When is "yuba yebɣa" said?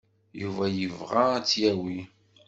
0.41-1.23